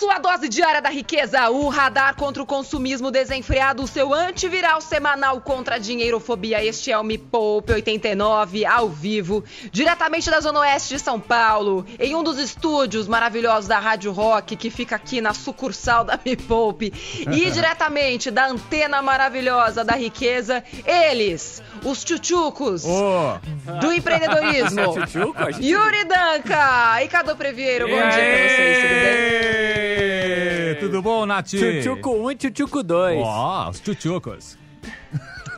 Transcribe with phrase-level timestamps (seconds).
[0.00, 5.42] Sua dose diária da riqueza, o radar contra o consumismo desenfreado, o seu antiviral semanal
[5.42, 6.64] contra a dinheirofobia.
[6.64, 11.84] Este é o Me Poupe 89, ao vivo, diretamente da Zona Oeste de São Paulo,
[11.98, 16.34] em um dos estúdios maravilhosos da Rádio Rock, que fica aqui na sucursal da Me
[16.34, 16.94] Poupe.
[17.30, 23.38] E diretamente da antena maravilhosa da riqueza, eles, os tchutchucos Ô,
[23.82, 24.94] do empreendedorismo.
[25.04, 25.42] Tchutchuco?
[25.42, 28.08] A gente- Yuri Danca e Cadu Previeiro, bom dia pra
[28.48, 29.89] vocês, tudo bem?
[30.80, 31.48] Tudo bom, Nath?
[31.48, 33.20] Tchutchuco 1 e Tchutchuco 2.
[33.22, 34.58] Ó, os tchutchucos.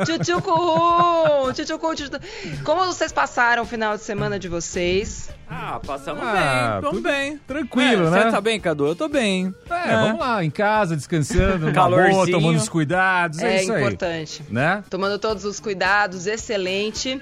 [0.05, 1.53] Tchutchucu!
[1.53, 2.19] Tchutchucu, tchutchucu.
[2.65, 5.29] Como vocês passaram o final de semana de vocês?
[5.49, 6.83] Ah, passamos Ah, bem.
[6.83, 7.39] Tô tudo bem.
[7.47, 8.23] Tranquilo, É, né?
[8.25, 8.87] Você tá bem, Cadu?
[8.87, 9.55] Eu tô bem.
[9.71, 13.81] É, vamos lá, em casa, descansando, numa boa, tomando os cuidados, é, É isso aí.
[13.83, 14.43] importante.
[14.49, 14.83] Né?
[14.89, 17.21] Tomando todos os cuidados, excelente.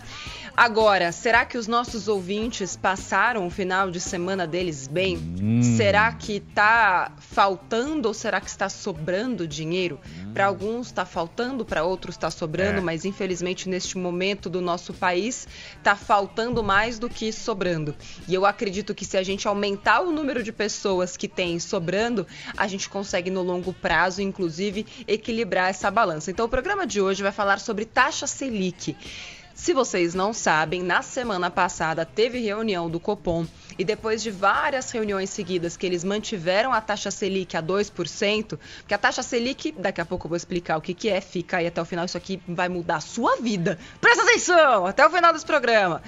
[0.63, 5.17] Agora, será que os nossos ouvintes passaram o final de semana deles bem?
[5.17, 5.63] Hum.
[5.63, 9.99] Será que tá faltando ou será que está sobrando dinheiro?
[10.35, 12.81] Para alguns está faltando, para outros está sobrando, É.
[12.83, 17.95] mas infelizmente neste momento do nosso país está faltando mais do que sobrando.
[18.29, 22.27] E eu acredito que se a gente aumentar o número de pessoas que tem sobrando,
[22.55, 26.31] a gente consegue no longo prazo, inclusive, equilibrar essa balança.
[26.31, 28.95] Então o programa de hoje vai falar sobre taxa Selic.
[29.61, 33.45] Se vocês não sabem, na semana passada teve reunião do Copom
[33.79, 38.95] e depois de várias reuniões seguidas que eles mantiveram a taxa Selic a 2%, porque
[38.95, 41.67] a taxa Selic, daqui a pouco eu vou explicar o que, que é, fica aí
[41.67, 43.79] até o final, isso aqui vai mudar a sua vida.
[44.01, 46.03] Presta atenção, até o final desse programa.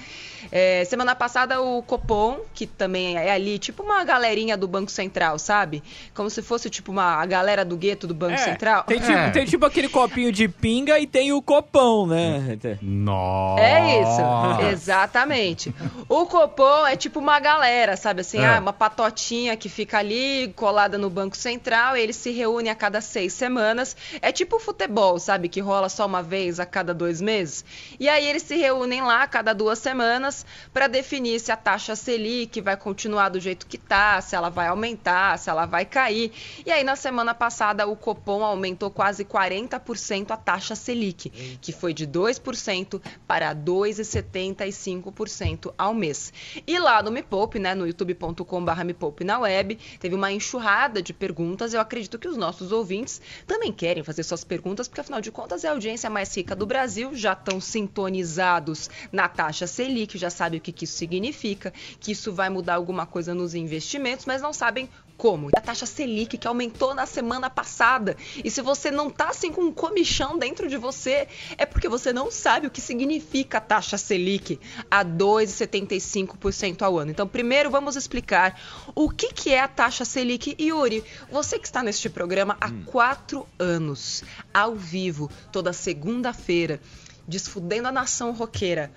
[0.51, 5.37] É, semana passada o Copom, que também é ali tipo uma galerinha do Banco Central,
[5.37, 5.83] sabe?
[6.15, 8.83] Como se fosse tipo uma a galera do gueto do Banco É, Central.
[8.83, 9.29] Tem tipo, É.
[9.29, 12.57] tem tipo aquele copinho de pinga e tem o copão, né?
[12.81, 13.42] Nossa.
[13.59, 15.73] É isso, exatamente.
[16.09, 18.45] O Copom é tipo uma galera, sabe assim, É.
[18.55, 23.01] ah, uma patotinha que fica ali colada no Banco Central, eles se reúnem a cada
[23.01, 23.95] seis semanas.
[24.21, 27.63] É tipo futebol, sabe, que rola só uma vez a cada dois meses.
[27.99, 31.95] E aí eles se reúnem lá a cada duas semanas para definir se a taxa
[31.95, 36.31] Selic vai continuar do jeito que tá, se ela vai aumentar, se ela vai cair.
[36.65, 41.29] E aí na semana passada o Copom aumentou quase 40% a taxa Selic,
[41.61, 43.01] que foi de 2%
[43.33, 46.31] para 2,75% ao mês.
[46.67, 51.01] E lá no Me Poupe, né, no youtube.com.br Me Poupe na web, teve uma enxurrada
[51.01, 51.73] de perguntas.
[51.73, 55.63] Eu acredito que os nossos ouvintes também querem fazer suas perguntas, porque afinal de contas
[55.63, 60.59] é a audiência mais rica do Brasil, já estão sintonizados na taxa Selic, já sabem
[60.59, 64.53] o que, que isso significa, que isso vai mudar alguma coisa nos investimentos, mas não
[64.53, 64.87] sabem
[65.23, 65.47] como?
[65.55, 68.17] A taxa Selic que aumentou na semana passada.
[68.43, 72.11] E se você não tá assim com um comichão dentro de você, é porque você
[72.11, 74.59] não sabe o que significa a taxa Selic
[74.91, 77.11] a 2,75% ao ano.
[77.11, 78.59] Então, primeiro vamos explicar
[78.93, 80.57] o que, que é a taxa Selic.
[80.59, 81.01] Yuri,
[81.31, 86.81] você que está neste programa há quatro anos, ao vivo, toda segunda-feira,
[87.25, 88.91] desfudendo a nação roqueira.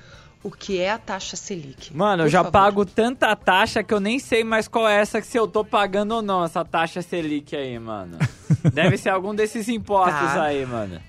[0.47, 1.93] O que é a taxa Selic?
[1.93, 2.53] Mano, eu Por já favor.
[2.53, 5.65] pago tanta taxa que eu nem sei mais qual é essa que se eu tô
[5.65, 8.17] pagando ou não, essa taxa Selic aí, mano.
[8.73, 10.45] Deve ser algum desses impostos Tá.
[10.45, 11.01] aí, mano.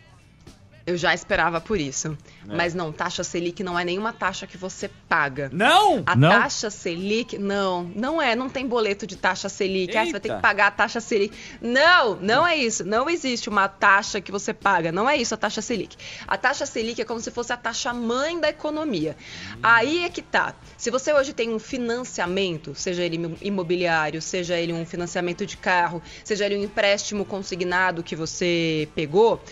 [0.88, 2.18] Eu já esperava por isso.
[2.50, 2.56] É.
[2.56, 5.50] Mas não, taxa Selic não é nenhuma taxa que você paga.
[5.52, 6.02] Não!
[6.06, 6.30] A Não?
[6.30, 9.98] taxa Selic, não, não é, não tem boleto de taxa Selic.
[9.98, 11.36] Ah, você vai ter que pagar a taxa Selic.
[11.62, 12.86] Não, não é isso.
[12.86, 14.90] Não existe uma taxa que você paga.
[14.90, 15.98] Não é isso a taxa Selic.
[16.26, 19.18] A taxa Selic é como se fosse a taxa mãe da economia.
[19.62, 20.56] Aí é que tá.
[20.78, 26.02] Se você hoje tem um financiamento, seja ele imobiliário, seja ele um financiamento de carro,
[26.24, 29.44] seja ele um empréstimo consignado que você pegou,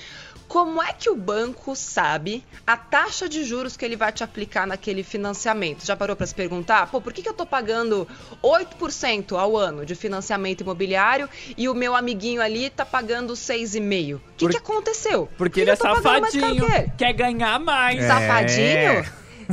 [0.48, 4.66] como é que o banco sabe a taxa de juros que ele vai te aplicar
[4.68, 5.86] naquele financiamento?
[5.86, 6.88] Já parou para se perguntar?
[6.92, 8.08] Pô, por que, que eu tô pagando
[8.44, 14.16] 8% ao ano de financiamento imobiliário e o meu amiguinho ali tá pagando 6,5%?
[14.16, 15.26] O que, Por- que aconteceu?
[15.28, 18.04] Por Porque que ele é safadinho, que quer ganhar mais.
[18.04, 18.08] É.
[18.08, 19.06] Safadinho?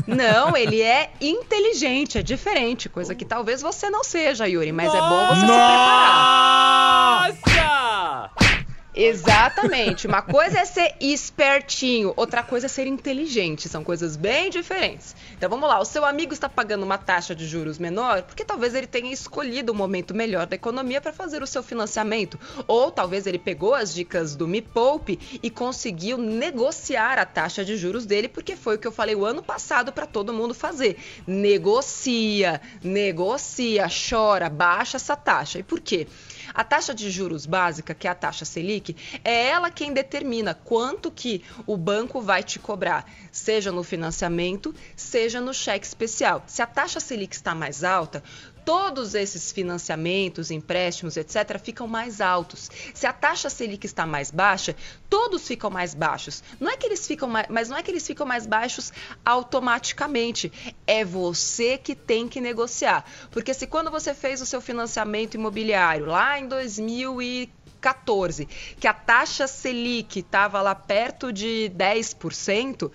[0.07, 4.99] Não, ele é inteligente, é diferente, coisa que talvez você não seja, Yuri, mas é
[4.99, 7.29] bom você se preparar.
[7.29, 8.62] Nossa!
[8.95, 10.07] Exatamente.
[10.07, 13.69] Uma coisa é ser espertinho, outra coisa é ser inteligente.
[13.69, 15.17] São coisas bem diferentes.
[15.37, 18.75] Então vamos lá, o seu amigo está pagando uma taxa de juros menor porque talvez
[18.75, 22.39] ele tenha escolhido o momento melhor da economia para fazer o seu financiamento.
[22.69, 27.77] Ou talvez ele pegou as dicas do Me Poupe e conseguiu negociar a taxa de
[27.77, 30.99] juros dele, porque foi o que eu falei o ano passado para todo mundo fazer.
[31.27, 35.59] Negocia, negocia, chora, baixa essa taxa.
[35.59, 36.07] E por quê?
[36.55, 41.11] A taxa de juros básica, que é a taxa Selic, é ela quem determina quanto
[41.11, 46.43] que o banco vai te cobrar, seja no financiamento, seja no cheque especial.
[46.47, 48.23] Se a taxa Selic está mais alta,
[48.65, 52.71] todos esses financiamentos, empréstimos, etc., ficam mais altos.
[52.95, 54.75] Se a taxa Selic está mais baixa,
[55.09, 56.43] todos ficam mais baixos.
[56.61, 58.93] Não é que eles ficam mais, mas não é que eles ficam mais baixos
[59.25, 60.53] automaticamente.
[60.87, 63.05] É você que tem que negociar.
[63.31, 68.47] Porque se quando você fez o seu financiamento imobiliário lá em 2014,
[68.79, 72.91] que a taxa Selic estava lá perto de 10%,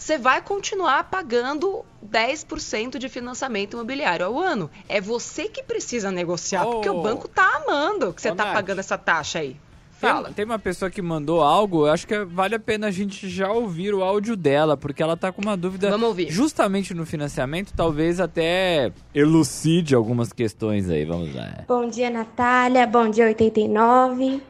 [0.00, 4.70] você vai continuar pagando 10% de financiamento imobiliário ao ano.
[4.88, 6.72] É você que precisa negociar, oh.
[6.72, 8.54] porque o banco tá amando que você oh, tá Nath.
[8.54, 9.56] pagando essa taxa aí.
[9.92, 10.28] Fala.
[10.28, 13.28] Tem, tem, uma pessoa que mandou algo, eu acho que vale a pena a gente
[13.28, 16.30] já ouvir o áudio dela, porque ela tá com uma dúvida Vamos ouvir.
[16.30, 21.04] justamente no financiamento, talvez até elucide algumas questões aí.
[21.04, 21.64] Vamos lá.
[21.68, 22.86] Bom dia, Natália.
[22.86, 24.40] Bom dia, 89.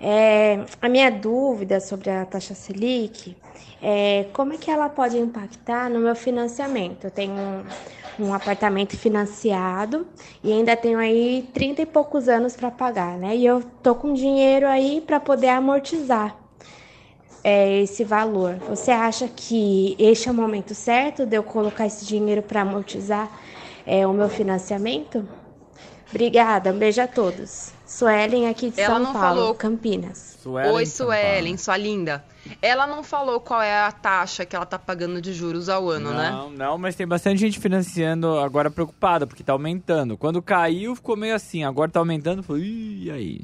[0.00, 3.36] É, a minha dúvida sobre a taxa Selic
[3.86, 7.04] é, como é que ela pode impactar no meu financiamento?
[7.04, 10.06] Eu tenho um, um apartamento financiado
[10.42, 13.36] e ainda tenho aí 30 e poucos anos para pagar, né?
[13.36, 16.34] E eu tô com dinheiro aí para poder amortizar
[17.44, 18.54] é, esse valor.
[18.70, 23.30] Você acha que este é o momento certo de eu colocar esse dinheiro para amortizar
[23.86, 25.28] é, o meu financiamento?
[26.08, 27.74] Obrigada, um beijo a todos.
[27.94, 29.54] Suelen aqui de Ela São Paulo, falou...
[29.54, 30.38] Campinas.
[30.42, 32.24] Suelen, Oi, Suelen, sua linda.
[32.60, 36.10] Ela não falou qual é a taxa que ela tá pagando de juros ao ano,
[36.10, 36.30] não, né?
[36.30, 40.16] Não, não, mas tem bastante gente financiando agora preocupada, porque tá aumentando.
[40.16, 43.42] Quando caiu, ficou meio assim, agora tá aumentando, falou, e aí?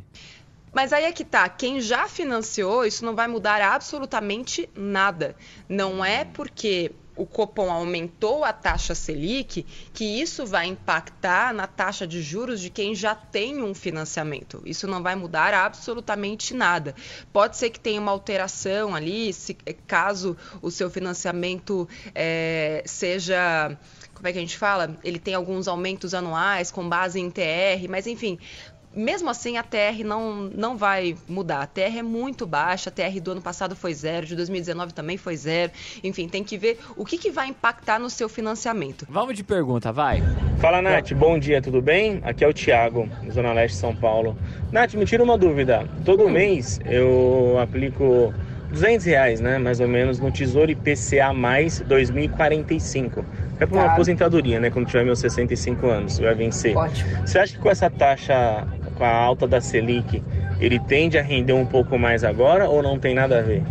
[0.73, 5.37] Mas aí é que tá, quem já financiou, isso não vai mudar absolutamente nada.
[5.69, 12.07] Não é porque o Copom aumentou a taxa Selic, que isso vai impactar na taxa
[12.07, 14.63] de juros de quem já tem um financiamento.
[14.65, 16.95] Isso não vai mudar absolutamente nada.
[17.31, 19.53] Pode ser que tenha uma alteração ali, se,
[19.87, 23.77] caso o seu financiamento é, seja
[24.15, 24.99] como é que a gente fala?
[25.03, 28.39] Ele tem alguns aumentos anuais com base em TR, mas enfim,
[28.95, 31.63] mesmo assim, a TR não, não vai mudar.
[31.63, 35.17] A TR é muito baixa, a TR do ano passado foi zero, de 2019 também
[35.17, 35.73] foi zero.
[36.03, 39.07] Enfim, tem que ver o que, que vai impactar no seu financiamento.
[39.09, 40.23] Vamos de pergunta, vai.
[40.59, 41.13] Fala, Nath.
[41.13, 42.21] Bom dia, tudo bem?
[42.25, 44.37] Aqui é o Thiago, Zona Leste de São Paulo.
[44.73, 45.89] Nath, me tira uma dúvida.
[46.05, 46.31] Todo hum.
[46.31, 48.35] mês eu aplico
[48.71, 53.25] 200 reais, né, mais ou menos, no Tesouro IPCA mais 2045.
[53.59, 53.93] É para uma tá.
[53.93, 56.77] aposentadoria, né, quando tiver meus 65 anos, vai vencer.
[56.77, 57.27] Ótimo.
[57.27, 60.23] Você acha que com essa taxa com a alta da Selic,
[60.61, 63.63] ele tende a render um pouco mais agora ou não tem nada a ver?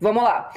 [0.00, 0.50] Vamos lá.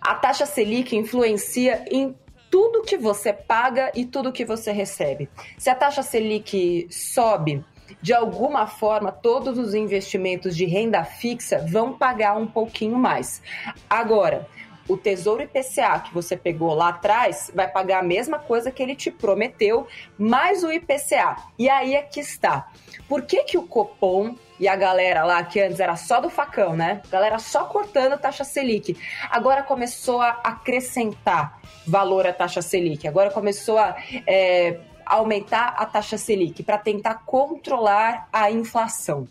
[0.00, 2.14] A taxa Selic influencia em
[2.50, 5.30] tudo que você paga e tudo que você recebe.
[5.56, 7.64] Se a taxa Selic sobe,
[8.00, 13.42] de alguma forma, todos os investimentos de renda fixa vão pagar um pouquinho mais.
[13.88, 14.46] Agora,
[14.88, 18.96] o Tesouro IPCA que você pegou lá atrás vai pagar a mesma coisa que ele
[18.96, 19.86] te prometeu,
[20.18, 21.36] mais o IPCA.
[21.58, 22.68] E aí é que está.
[23.08, 26.76] Por que, que o Copom e a galera lá, que antes era só do facão,
[26.76, 27.00] né?
[27.10, 28.94] Galera só cortando a taxa Selic.
[29.30, 33.08] Agora começou a acrescentar valor à taxa Selic.
[33.08, 33.96] Agora começou a
[34.26, 34.80] é,
[35.14, 39.26] aumentar a taxa Selic para tentar controlar a inflação.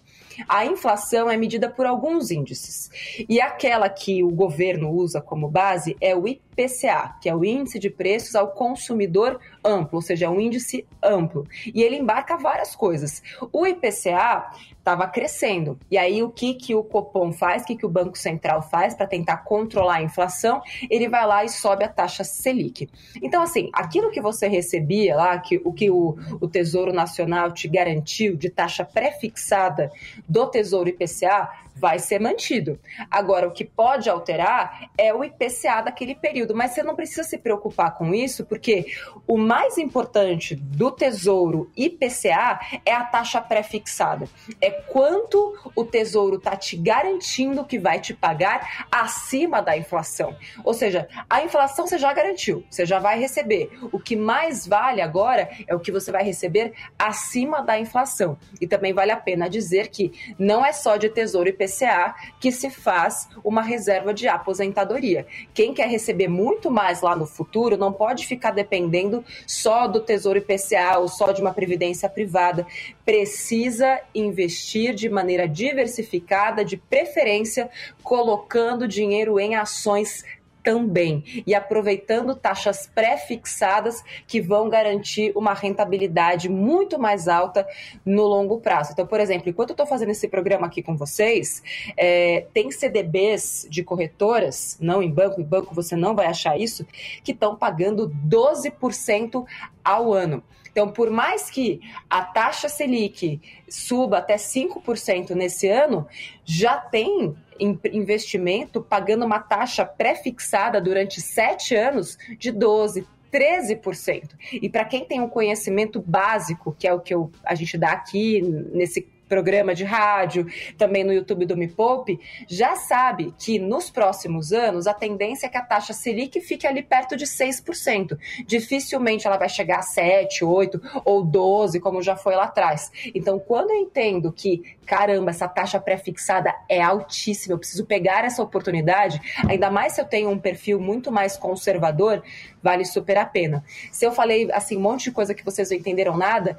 [0.48, 2.90] A inflação é medida por alguns índices.
[3.28, 7.80] E aquela que o governo usa como base é o IPCA, que é o Índice
[7.80, 11.46] de Preços ao Consumidor Amplo, ou seja, é um índice amplo.
[11.66, 13.22] E ele embarca várias coisas.
[13.52, 14.50] O IPCA
[14.90, 15.78] estava crescendo.
[15.92, 18.96] E aí o que, que o Copom faz, o que, que o Banco Central faz
[18.96, 20.62] para tentar controlar a inflação?
[20.90, 22.90] Ele vai lá e sobe a taxa Selic.
[23.22, 27.68] Então, assim, aquilo que você recebia lá, que, o que o, o Tesouro Nacional te
[27.68, 29.92] garantiu de taxa pré-fixada
[30.28, 32.80] do Tesouro IPCA, vai ser mantido.
[33.10, 37.38] Agora, o que pode alterar é o IPCA daquele período, mas você não precisa se
[37.38, 38.86] preocupar com isso, porque
[39.26, 44.28] o mais importante do Tesouro IPCA é a taxa pré-fixada.
[44.60, 50.36] É quanto o Tesouro está te garantindo que vai te pagar acima da inflação.
[50.64, 53.72] Ou seja, a inflação você já garantiu, você já vai receber.
[53.92, 58.38] O que mais vale agora é o que você vai receber acima da inflação.
[58.60, 62.52] E também vale a pena dizer que não é só de Tesouro IPCA IPCA que
[62.52, 65.28] se faz uma reserva de aposentadoria.
[65.54, 70.40] Quem quer receber muito mais lá no futuro não pode ficar dependendo só do Tesouro
[70.40, 72.66] IPCA ou só de uma previdência privada.
[73.06, 77.70] Precisa investir de maneira diversificada, de preferência,
[78.04, 80.24] colocando dinheiro em ações
[80.70, 87.68] também e aproveitando taxas pré-fixadas que vão garantir uma rentabilidade muito mais alta
[88.06, 88.92] no longo prazo.
[88.94, 91.64] Então, por exemplo, enquanto eu estou fazendo esse programa aqui com vocês,
[91.98, 96.86] é, tem CDBs de corretoras, não em banco, em banco você não vai achar isso,
[97.24, 99.44] que estão pagando 12%
[99.84, 100.44] ao ano.
[100.80, 106.08] Então, por mais que a taxa Selic suba até 5% nesse ano,
[106.46, 113.06] já tem investimento pagando uma taxa pré-fixada durante sete anos de 12%.
[113.32, 114.32] 13%.
[114.54, 117.92] E para quem tem um conhecimento básico, que é o que eu, a gente dá
[117.92, 123.90] aqui nesse programa de rádio, também no YouTube do Me Poupe, já sabe que nos
[123.92, 128.18] próximos anos a tendência é que a taxa Selic fique ali perto de 6%.
[128.46, 132.92] Dificilmente ela vai chegar a 7, 8 ou 12, como já foi lá atrás.
[133.14, 138.42] Então, quando eu entendo que, caramba, essa taxa pré-fixada é altíssima, eu preciso pegar essa
[138.42, 142.24] oportunidade, ainda mais se eu tenho um perfil muito mais conservador,
[142.64, 143.64] vale super a pena.
[143.92, 146.58] Se eu falei assim um monte de coisa que vocês não entenderam nada,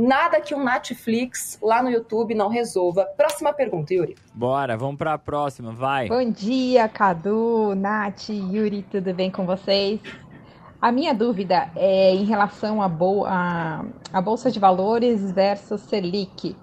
[0.00, 3.04] Nada que um Netflix lá no YouTube não resolva.
[3.18, 4.16] Próxima pergunta, Yuri.
[4.32, 6.08] Bora, vamos para a próxima, vai.
[6.08, 10.00] Bom dia, Cadu, Nath, Yuri, tudo bem com vocês?
[10.80, 16.56] A minha dúvida é em relação à bol a, a Bolsa de Valores versus Selic.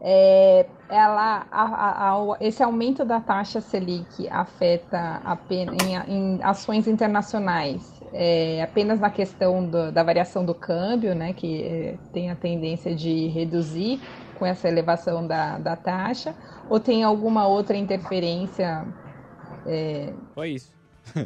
[0.00, 8.02] É, ela, a, a, esse aumento da taxa Selic afeta apenas em, em ações internacionais
[8.14, 12.94] é, apenas na questão do, da variação do câmbio, né, que é, tem a tendência
[12.94, 14.00] de reduzir
[14.38, 16.32] com essa elevação da, da taxa,
[16.70, 18.86] ou tem alguma outra interferência?
[19.66, 20.12] É...
[20.34, 20.72] Foi isso.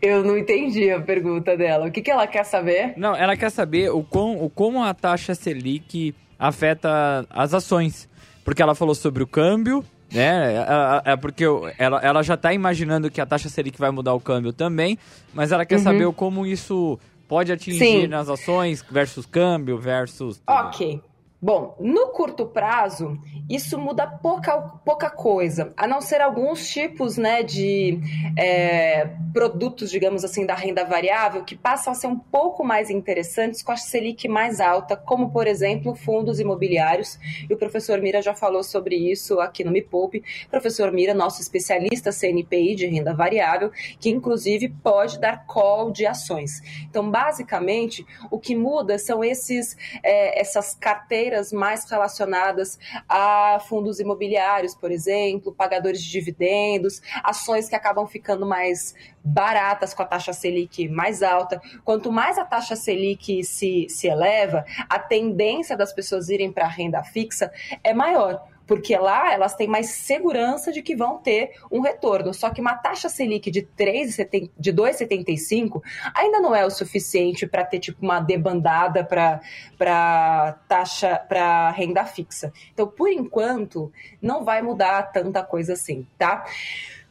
[0.00, 1.86] Eu não entendi a pergunta dela.
[1.88, 2.92] O que, que ela quer saber?
[2.96, 8.08] Não, ela quer saber o, com, o como a taxa Selic afeta as ações.
[8.44, 9.82] Porque ela falou sobre o câmbio?
[10.14, 10.64] É,
[11.06, 11.44] é, é porque
[11.78, 14.98] ela, ela já está imaginando que a taxa Selic vai mudar o câmbio também,
[15.32, 15.82] mas ela quer uhum.
[15.82, 18.06] saber como isso pode atingir Sim.
[18.06, 20.38] nas ações versus câmbio versus.
[20.38, 20.56] Tudo.
[20.56, 21.00] Ok.
[21.44, 23.18] Bom, no curto prazo,
[23.50, 28.00] isso muda pouca, pouca coisa, a não ser alguns tipos né, de
[28.34, 33.62] é, produtos, digamos assim, da renda variável que passam a ser um pouco mais interessantes
[33.62, 37.18] com a Selic mais alta, como, por exemplo, fundos imobiliários.
[37.46, 40.24] E o professor Mira já falou sobre isso aqui no Me Poupe.
[40.50, 43.70] Professor Mira, nosso especialista CNPI de renda variável,
[44.00, 46.62] que inclusive pode dar call de ações.
[46.88, 54.74] Então, basicamente, o que muda são esses, é, essas carteiras mais relacionadas a fundos imobiliários,
[54.74, 60.88] por exemplo, pagadores de dividendos, ações que acabam ficando mais baratas com a taxa Selic
[60.88, 61.60] mais alta.
[61.84, 66.68] Quanto mais a taxa Selic se, se eleva, a tendência das pessoas irem para a
[66.68, 71.80] renda fixa é maior porque lá elas têm mais segurança de que vão ter um
[71.80, 72.32] retorno.
[72.32, 74.16] Só que uma taxa Selic de 3,
[74.58, 75.82] de 2,75
[76.14, 82.52] ainda não é o suficiente para ter tipo uma debandada para taxa para renda fixa.
[82.72, 86.44] Então, por enquanto, não vai mudar tanta coisa assim, tá?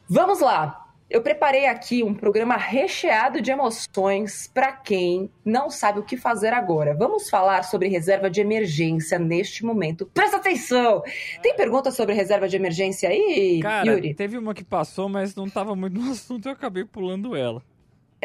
[0.08, 0.83] Vamos lá.
[1.08, 6.52] Eu preparei aqui um programa recheado de emoções para quem não sabe o que fazer
[6.52, 6.94] agora.
[6.94, 10.06] Vamos falar sobre reserva de emergência neste momento.
[10.14, 11.02] Presta atenção!
[11.42, 14.14] Tem pergunta sobre reserva de emergência aí, Cara, Yuri?
[14.14, 17.62] Teve uma que passou, mas não estava muito no assunto e eu acabei pulando ela.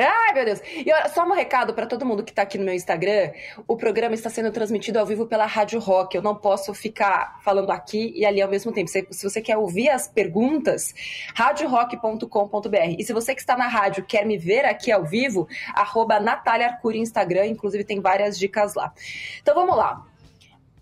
[0.02, 0.62] Ai, meu Deus.
[0.74, 3.32] E olha, só um recado para todo mundo que está aqui no meu Instagram.
[3.68, 6.16] O programa está sendo transmitido ao vivo pela Rádio Rock.
[6.16, 8.90] Eu não posso ficar falando aqui e ali ao mesmo tempo.
[8.90, 10.94] Se, se você quer ouvir as perguntas,
[11.36, 12.96] radiorock.com.br.
[12.98, 16.68] E se você que está na rádio quer me ver aqui ao vivo, arroba Natália
[16.68, 17.48] Arcuri Instagram.
[17.48, 18.94] Inclusive tem várias dicas lá.
[19.42, 20.06] Então vamos lá.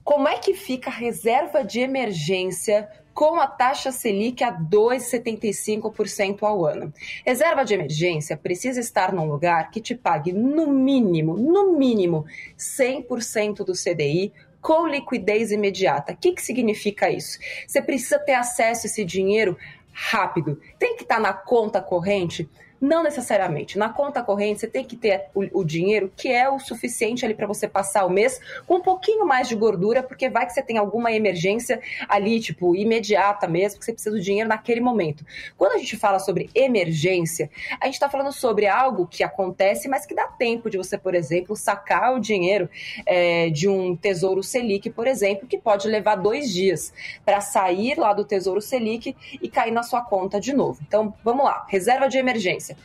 [0.03, 6.63] Como é que fica a reserva de emergência com a taxa Selic a 2,75% ao
[6.63, 6.93] ano.
[7.25, 13.65] Reserva de emergência precisa estar num lugar que te pague no mínimo, no mínimo, 100%
[13.65, 14.31] do CDI
[14.62, 16.13] com liquidez imediata.
[16.13, 17.39] O que, que significa isso?
[17.65, 19.57] Você precisa ter acesso a esse dinheiro
[19.91, 20.62] rápido.
[20.77, 22.47] Tem que estar na conta corrente
[22.79, 23.77] não necessariamente.
[23.77, 27.34] Na conta corrente, você tem que ter o, o dinheiro que é o suficiente ali
[27.34, 30.62] para você passar o mês com um pouquinho mais de gordura, porque vai que você
[30.62, 35.25] tem alguma emergência ali, tipo, imediata mesmo, que você precisa do dinheiro naquele momento.
[35.57, 37.50] Quando a gente fala sobre emergência,
[37.81, 41.15] a gente está falando sobre algo que acontece, mas que dá tempo de você, por
[41.15, 42.69] exemplo, sacar o dinheiro
[43.05, 46.93] é, de um tesouro Selic, por exemplo, que pode levar dois dias
[47.25, 50.79] para sair lá do tesouro Selic e cair na sua conta de novo.
[50.88, 52.77] Então, vamos lá, reserva de emergência emergência.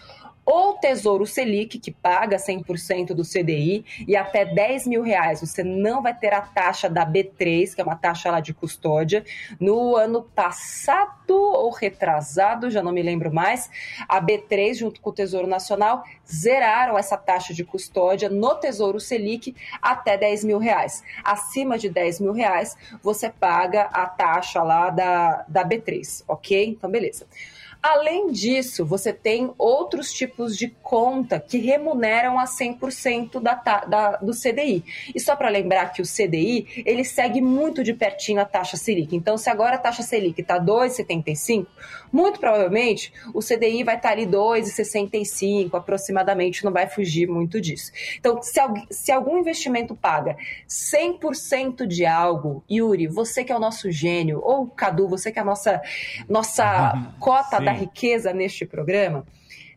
[0.44, 6.02] ou Tesouro Selic, que paga 100% do CDI, e até 10 mil reais você não
[6.02, 9.24] vai ter a taxa da B3, que é uma taxa lá de custódia.
[9.60, 13.70] No ano passado ou retrasado, já não me lembro mais,
[14.08, 19.54] a B3, junto com o Tesouro Nacional, zeraram essa taxa de custódia no Tesouro Selic
[19.80, 21.04] até 10 mil reais.
[21.22, 26.66] Acima de 10 mil reais, você paga a taxa lá da, da B3, ok?
[26.66, 27.28] Então, beleza.
[27.82, 34.32] Além disso, você tem outros tipos de conta que remuneram a 100% da, da, do
[34.32, 34.84] CDI.
[35.12, 39.16] E só para lembrar que o CDI, ele segue muito de pertinho a taxa Selic.
[39.16, 41.66] Então, se agora a taxa Selic está 2,75,
[42.12, 47.90] muito provavelmente o CDI vai estar tá ali 2,65 aproximadamente, não vai fugir muito disso.
[48.18, 50.36] Então, se, se algum investimento paga
[50.68, 55.42] 100% de algo, Yuri, você que é o nosso gênio, ou Cadu, você que é
[55.42, 55.80] a nossa,
[56.28, 57.64] nossa cota Sim.
[57.64, 59.26] da riqueza neste programa,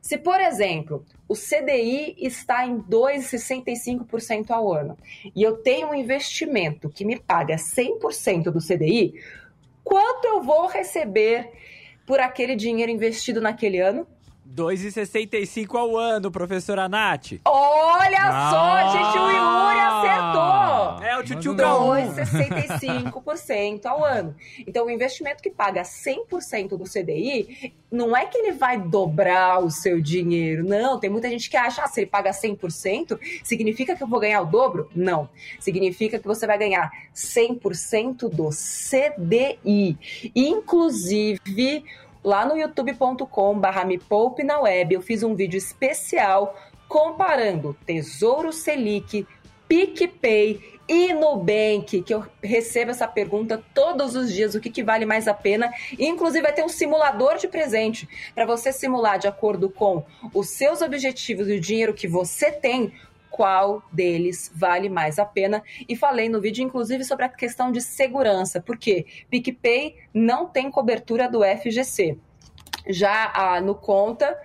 [0.02, 4.96] se, por exemplo, o CDI está em 2,65% ao ano
[5.36, 9.16] e eu tenho um investimento que me paga 100% do CDI,
[9.84, 11.52] quanto eu vou receber
[12.06, 14.08] por aquele dinheiro investido naquele ano?
[14.48, 17.34] 2,65 ao ano, professora Nath.
[17.46, 21.04] Olha ah, só, gente, o Yuri acertou!
[21.04, 24.36] É o tio 2,65% ao ano.
[24.68, 29.72] Então, o investimento que paga 100% do CDI, não é que ele vai dobrar o
[29.72, 30.64] seu dinheiro.
[30.64, 34.20] Não, tem muita gente que acha, ah, se ele paga 100%, significa que eu vou
[34.20, 34.90] ganhar o dobro?
[34.96, 35.28] Não.
[35.60, 39.98] Significa que você vai ganhar 100% do CDI.
[40.36, 41.84] Inclusive
[42.26, 48.52] lá no youtube.com barra me poupe na web, eu fiz um vídeo especial comparando Tesouro
[48.52, 49.28] Selic,
[49.68, 55.06] PicPay e Nubank, que eu recebo essa pergunta todos os dias, o que, que vale
[55.06, 55.72] mais a pena.
[55.98, 60.04] E, inclusive, vai ter um simulador de presente para você simular de acordo com
[60.34, 62.94] os seus objetivos e o dinheiro que você tem,
[63.36, 65.62] qual deles vale mais a pena.
[65.90, 71.30] E falei no vídeo, inclusive, sobre a questão de segurança, porque PicPay não tem cobertura
[71.30, 72.18] do FGC.
[72.88, 74.40] Já a, no Conta,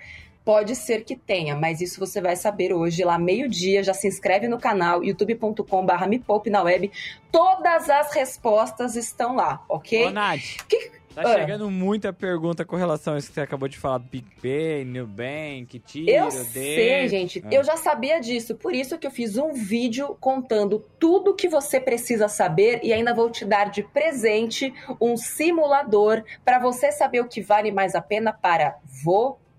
[0.45, 3.85] pode ser que tenha, mas isso você vai saber hoje, lá meio-dia.
[3.85, 6.91] Já se inscreve no canal youtube.com/barra me poupe na web.
[7.31, 10.07] Todas as respostas estão lá, ok?
[10.07, 10.67] Ô, Nath.
[10.69, 10.91] Que,
[11.23, 11.39] Tá ah.
[11.39, 16.11] chegando muita pergunta com relação a isso que você acabou de falar PicPay, Nubank, Tiro,
[16.11, 17.43] Eu sei, gente.
[17.45, 17.49] Ah.
[17.51, 18.55] Eu já sabia disso.
[18.55, 23.15] Por isso que eu fiz um vídeo contando tudo que você precisa saber e ainda
[23.15, 28.01] vou te dar de presente um simulador para você saber o que vale mais a
[28.01, 29.50] pena para você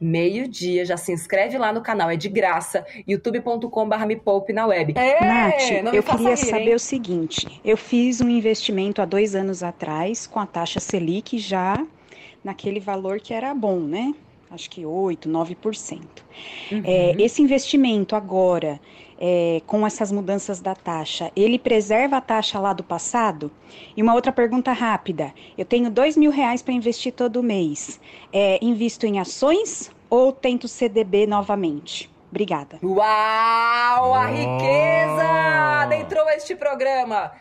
[0.00, 0.84] meio-dia.
[0.84, 2.84] Já se inscreve lá no canal, é de graça.
[3.06, 4.94] youtube.com.br me poupe na web.
[4.96, 6.74] É, Nath, eu queria saber hein?
[6.74, 11.84] o seguinte: eu fiz um investimento há dois anos atrás com a taxa Selic já
[12.42, 14.12] naquele valor que era bom, né?
[14.52, 15.98] Acho que 8, 9%.
[16.70, 16.82] Uhum.
[16.84, 18.78] É, esse investimento agora,
[19.18, 23.50] é, com essas mudanças da taxa, ele preserva a taxa lá do passado?
[23.96, 27.98] E uma outra pergunta rápida: eu tenho dois mil reais para investir todo mês.
[28.30, 32.10] É, invisto em ações ou tento CDB novamente?
[32.30, 32.78] Obrigada.
[32.82, 34.26] Uau, a oh.
[34.26, 35.82] riqueza!
[35.82, 37.32] Adentrou este programa.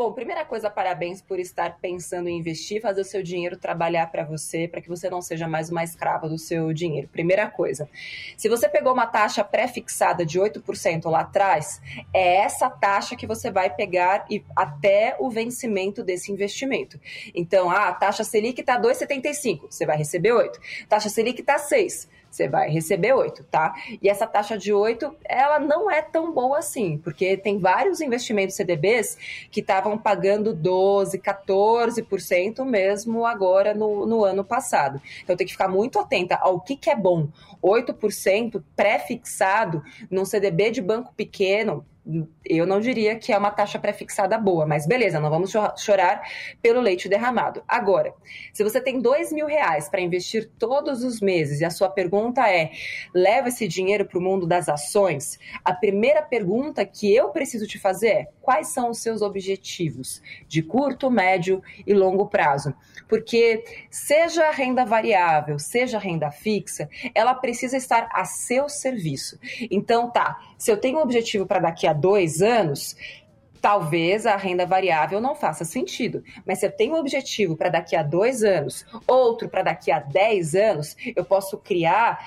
[0.00, 4.24] Bom, primeira coisa, parabéns por estar pensando em investir, fazer o seu dinheiro trabalhar para
[4.24, 7.06] você, para que você não seja mais uma escrava do seu dinheiro.
[7.06, 7.86] Primeira coisa.
[8.34, 11.82] Se você pegou uma taxa pré-fixada de 8% lá atrás,
[12.14, 16.98] é essa taxa que você vai pegar e, até o vencimento desse investimento.
[17.34, 20.58] Então, ah, a taxa Selic está 2,75, você vai receber 8.
[20.88, 23.74] Taxa Selic está 6 você vai receber 8, tá?
[24.00, 28.56] E essa taxa de 8, ela não é tão boa assim, porque tem vários investimentos
[28.56, 29.18] CDBs
[29.50, 35.00] que estavam pagando 12, 14% mesmo agora no, no ano passado.
[35.22, 37.28] Então tem que ficar muito atenta ao que, que é bom.
[37.62, 41.84] 8% pré-fixado num CDB de banco pequeno,
[42.44, 46.22] eu não diria que é uma taxa pré-fixada boa, mas beleza, não vamos chorar
[46.60, 47.62] pelo leite derramado.
[47.66, 48.12] Agora,
[48.52, 52.48] se você tem dois mil reais para investir todos os meses e a sua pergunta
[52.48, 52.70] é:
[53.14, 55.38] leva esse dinheiro para o mundo das ações?
[55.64, 60.62] A primeira pergunta que eu preciso te fazer é: quais são os seus objetivos de
[60.62, 62.74] curto, médio e longo prazo?
[63.08, 69.38] Porque seja renda variável, seja renda fixa, ela precisa estar a seu serviço.
[69.70, 72.94] Então, tá, se eu tenho um objetivo para daqui a dois anos,
[73.62, 76.22] talvez a renda variável não faça sentido.
[76.44, 79.98] Mas se eu tenho um objetivo para daqui a dois anos, outro para daqui a
[79.98, 82.18] dez anos, eu posso criar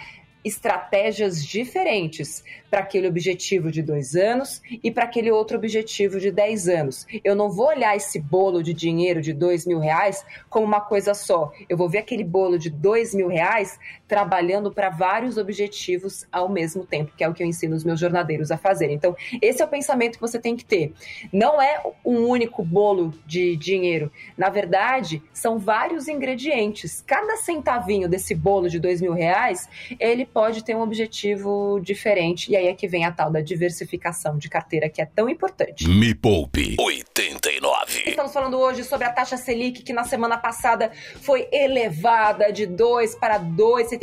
[0.43, 6.67] estratégias diferentes para aquele objetivo de dois anos e para aquele outro objetivo de dez
[6.67, 7.08] anos.
[7.24, 11.13] Eu não vou olhar esse bolo de dinheiro de dois mil reais como uma coisa
[11.13, 11.52] só.
[11.69, 13.80] Eu vou ver aquele bolo de dois mil reais
[14.13, 17.99] trabalhando para vários objetivos ao mesmo tempo, que é o que eu ensino os meus
[17.99, 18.91] jornadeiros a fazer.
[18.91, 20.93] Então, esse é o pensamento que você tem que ter.
[21.34, 24.12] Não é um único bolo de dinheiro.
[24.38, 27.04] Na verdade, são vários ingredientes.
[27.08, 29.67] Cada centavinho desse bolo de dois mil reais,
[29.99, 32.52] ele pode ter um objetivo diferente.
[32.52, 35.89] E aí é que vem a tal da diversificação de carteira, que é tão importante.
[35.89, 38.04] Me Poupe 89.
[38.06, 43.15] Estamos falando hoje sobre a taxa Selic, que na semana passada foi elevada de 2
[43.15, 44.03] para 2,75%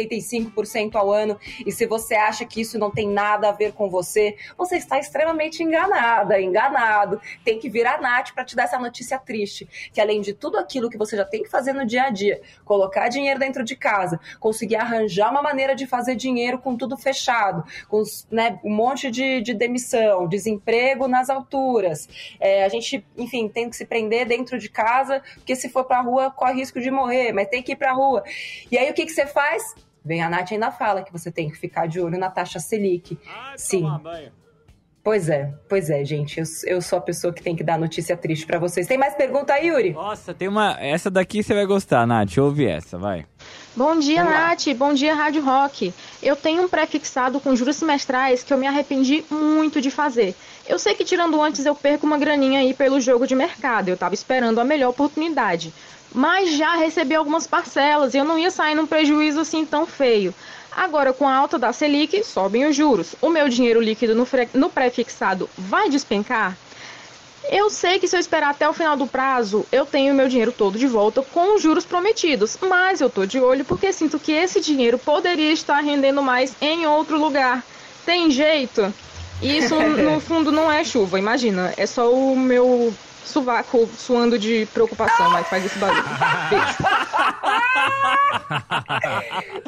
[0.96, 1.38] ao ano.
[1.64, 4.98] E se você acha que isso não tem nada a ver com você, você está
[4.98, 7.20] extremamente enganada, enganado.
[7.44, 9.68] Tem que vir a Nath para te dar essa notícia triste.
[9.92, 12.40] Que além de tudo aquilo que você já tem que fazer no dia a dia,
[12.64, 17.64] colocar dinheiro dentro de casa, conseguir arranjar uma maneira de fazer dinheiro com tudo fechado,
[17.88, 22.08] com né, um monte de, de demissão, desemprego nas alturas.
[22.38, 26.00] É, a gente, enfim, tem que se prender dentro de casa, porque se for pra
[26.00, 28.22] rua, corre risco de morrer, mas tem que ir pra rua.
[28.70, 29.74] E aí o que, que você faz?
[30.04, 33.18] Vem a Nath ainda fala que você tem que ficar de olho na taxa Selic.
[33.26, 33.84] Ai, Sim.
[35.02, 36.38] Pois é, pois é, gente.
[36.38, 38.86] Eu, eu sou a pessoa que tem que dar notícia triste para vocês.
[38.86, 39.92] Tem mais pergunta aí, Yuri?
[39.92, 40.76] Nossa, tem uma.
[40.78, 42.36] Essa daqui você vai gostar, Nath.
[42.36, 43.24] Ouve essa, vai.
[43.74, 44.66] Bom dia, Nath.
[44.76, 45.94] Bom dia, Rádio Rock.
[46.22, 50.34] Eu tenho um pré-fixado com juros semestrais que eu me arrependi muito de fazer.
[50.68, 53.88] Eu sei que tirando antes eu perco uma graninha aí pelo jogo de mercado.
[53.88, 55.72] Eu tava esperando a melhor oportunidade.
[56.12, 60.34] Mas já recebi algumas parcelas e eu não ia sair num prejuízo assim tão feio.
[60.72, 63.14] Agora, com a alta da Selic, sobem os juros.
[63.20, 66.56] O meu dinheiro líquido no, no pré-fixado vai despencar?
[67.50, 70.52] Eu sei que se eu esperar até o final do prazo, eu tenho meu dinheiro
[70.52, 74.30] todo de volta com os juros prometidos, mas eu tô de olho porque sinto que
[74.30, 77.64] esse dinheiro poderia estar rendendo mais em outro lugar.
[78.06, 78.94] Tem jeito?
[79.42, 81.74] Isso, no fundo, não é chuva, imagina.
[81.76, 86.02] É só o meu sovaco suando de preocupação, mas faz esse barulho.
[86.50, 86.76] Beijo.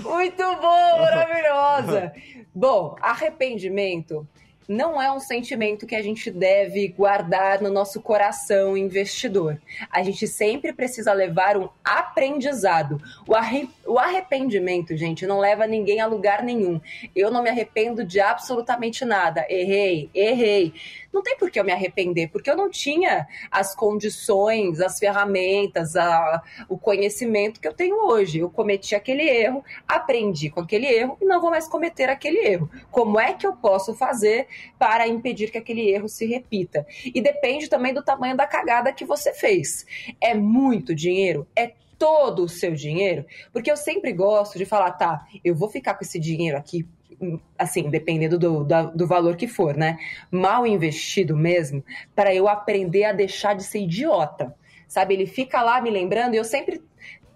[0.08, 2.12] Muito bom, maravilhosa.
[2.54, 4.26] Bom, arrependimento
[4.68, 9.60] não é um sentimento que a gente deve guardar no nosso coração investidor.
[9.90, 13.00] A gente sempre precisa levar um aprendizado.
[13.26, 13.68] O, arre...
[13.86, 16.80] o arrependimento, gente, não leva ninguém a lugar nenhum.
[17.14, 19.44] Eu não me arrependo de absolutamente nada.
[19.48, 20.72] Errei, errei
[21.12, 25.94] não tem por que eu me arrepender, porque eu não tinha as condições, as ferramentas,
[25.96, 28.38] a, o conhecimento que eu tenho hoje.
[28.38, 32.70] Eu cometi aquele erro, aprendi com aquele erro e não vou mais cometer aquele erro.
[32.90, 34.46] Como é que eu posso fazer
[34.78, 36.86] para impedir que aquele erro se repita?
[37.04, 39.86] E depende também do tamanho da cagada que você fez.
[40.20, 41.46] É muito dinheiro?
[41.54, 43.24] É todo o seu dinheiro?
[43.52, 46.84] Porque eu sempre gosto de falar, tá, eu vou ficar com esse dinheiro aqui
[47.58, 49.98] assim, dependendo do, do, do, valor que for, né?
[50.30, 54.54] Mal investido mesmo, para eu aprender a deixar de ser idiota.
[54.88, 55.14] Sabe?
[55.14, 56.82] Ele fica lá me lembrando e eu sempre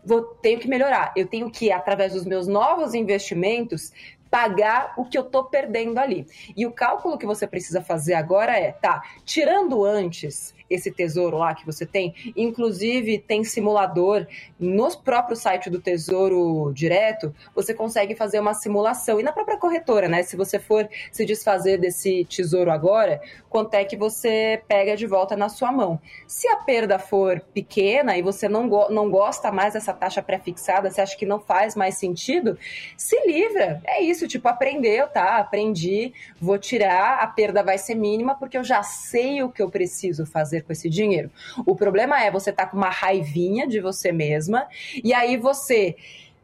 [0.05, 1.12] vou, tenho que melhorar.
[1.16, 3.92] Eu tenho que, através dos meus novos investimentos,
[4.31, 6.27] pagar o que eu tô perdendo ali.
[6.57, 11.55] E o cálculo que você precisa fazer agora é, tá, tirando antes esse tesouro lá
[11.55, 12.14] que você tem.
[12.37, 14.26] Inclusive, tem simulador
[14.59, 19.20] no próprio site do Tesouro Direto, você consegue fazer uma simulação.
[19.20, 20.22] E na própria corretora, né?
[20.22, 25.37] Se você for se desfazer desse tesouro agora, quanto é que você pega de volta
[25.37, 26.00] na sua mão.
[26.26, 30.90] Se a perda for pequena e você não, go não gosta mais dessa taxa pré-fixada,
[30.90, 32.59] você acha que não faz mais sentido,
[32.96, 33.81] se livra.
[33.85, 35.38] É isso, tipo, aprendeu, tá?
[35.38, 39.70] Aprendi, vou tirar, a perda vai ser mínima porque eu já sei o que eu
[39.70, 41.31] preciso fazer fazer com esse dinheiro.
[41.64, 44.66] O problema é você tá com uma raivinha de você mesma
[45.03, 45.97] e aí você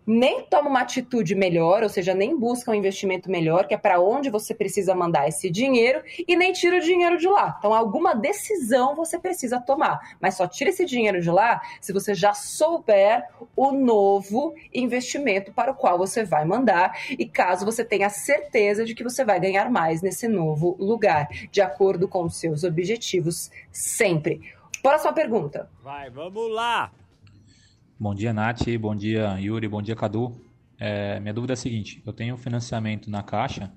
[0.06, 4.00] nem toma uma atitude melhor, ou seja, nem busca um investimento melhor, que é para
[4.00, 7.56] onde você precisa mandar esse dinheiro, e nem tira o dinheiro de lá.
[7.58, 12.14] Então, alguma decisão você precisa tomar, mas só tira esse dinheiro de lá se você
[12.14, 18.08] já souber o novo investimento para o qual você vai mandar, e caso você tenha
[18.08, 22.64] certeza de que você vai ganhar mais nesse novo lugar, de acordo com os seus
[22.64, 24.40] objetivos, sempre.
[24.82, 25.70] Próxima pergunta.
[25.82, 26.90] Vai, vamos lá!
[28.02, 28.62] Bom dia, Nath.
[28.80, 29.68] Bom dia, Yuri.
[29.68, 30.32] Bom dia, Cadu.
[30.76, 33.72] É, minha dúvida é a seguinte: eu tenho financiamento na Caixa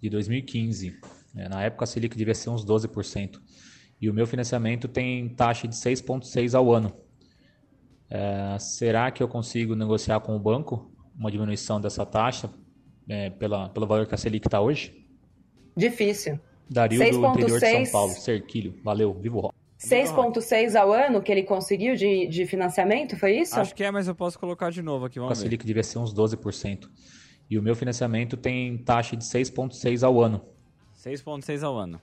[0.00, 0.96] de 2015.
[1.34, 3.40] É, na época, a Selic devia ser uns 12%.
[4.00, 6.92] E o meu financiamento tem taxa de 6,6% ao ano.
[8.08, 12.48] É, será que eu consigo negociar com o banco uma diminuição dessa taxa
[13.08, 15.04] é, pela, pelo valor que a Selic está hoje?
[15.76, 16.38] Difícil.
[16.70, 18.78] Dario do interior de São Paulo, Cerquilho.
[18.84, 19.57] Valeu, vivo rock.
[19.78, 23.58] 6,6 ao ano que ele conseguiu de, de financiamento, foi isso?
[23.58, 25.98] Acho que é, mas eu posso colocar de novo aqui, vamos a Selic devia ser
[25.98, 26.88] uns 12%.
[27.48, 30.44] E o meu financiamento tem taxa de 6,6 ao ano.
[30.96, 32.00] 6,6 ao ano.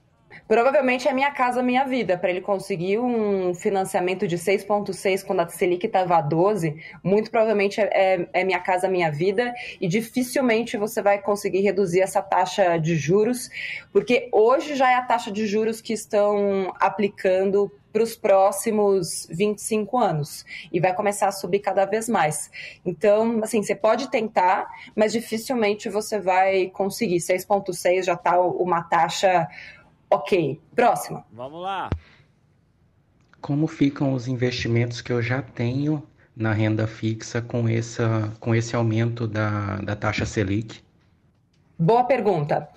[0.47, 2.17] Provavelmente é Minha Casa Minha Vida.
[2.17, 7.81] Para ele conseguir um financiamento de 6,6 quando a Selic estava a 12, muito provavelmente
[7.81, 12.77] é, é, é, Minha Casa Minha Vida e dificilmente você vai conseguir reduzir essa taxa
[12.77, 13.49] de juros,
[13.91, 19.97] porque hoje já é a taxa de juros que estão aplicando para os próximos 25
[19.97, 22.51] anos e vai começar a subir cada vez mais.
[22.85, 27.21] Então, assim, você pode tentar, mas dificilmente você vai conseguir.
[27.21, 29.47] 6,6 já está uma taxa
[30.09, 31.25] Ok, próxima.
[31.31, 31.89] Vamos lá.
[33.41, 36.03] Como ficam os investimentos que eu já tenho
[36.35, 40.83] na renda fixa com, essa, com esse aumento da, da taxa Selic?
[41.77, 42.69] Boa pergunta.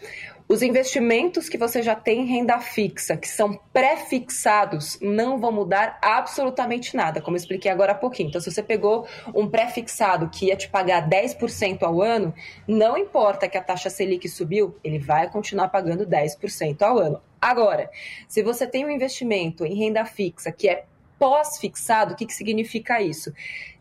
[0.49, 5.99] Os investimentos que você já tem em renda fixa, que são pré-fixados, não vão mudar
[6.01, 8.31] absolutamente nada, como eu expliquei agora há pouquinho.
[8.31, 12.33] Então, se você pegou um pré-fixado que ia te pagar 10% ao ano,
[12.67, 17.21] não importa que a taxa Selic subiu, ele vai continuar pagando 10% ao ano.
[17.39, 17.91] Agora,
[18.27, 20.87] se você tem um investimento em renda fixa que é
[21.19, 23.35] pós-fixado, o que, que significa isso?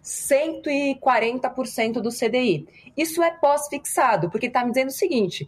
[0.04, 2.68] 140% do CDI.
[2.98, 5.48] Isso é pós-fixado, porque está me dizendo o seguinte: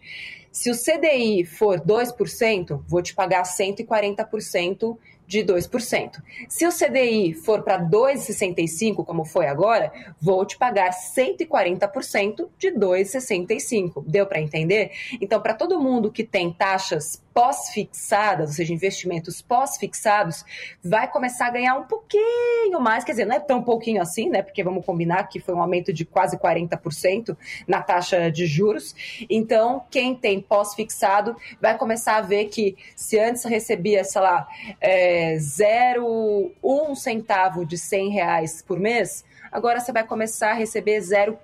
[0.51, 4.97] se o CDI for 2%, vou te pagar 140%
[5.29, 6.23] de 2%.
[6.49, 14.03] Se o CDI for para 2,65, como foi agora, vou te pagar 140% de 2,65.
[14.07, 14.91] Deu para entender?
[15.21, 20.43] Então, para todo mundo que tem taxas pós-fixadas, ou seja, investimentos pós-fixados,
[20.83, 24.41] vai começar a ganhar um pouquinho mais, quer dizer, não é tão pouquinho assim, né?
[24.41, 28.93] Porque vamos combinar que foi um aumento de quase 40% na taxa de juros.
[29.29, 34.45] Então, quem tem pós-fixado vai começar a ver que se antes recebia, sei lá,
[34.81, 41.39] é, 0,1 centavo de 100 reais por mês, agora você vai começar a receber 0